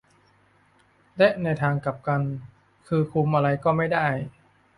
[1.17, 2.21] และในทางกลับกัน
[2.87, 4.07] คือคุมอะไรก็ไม่ได้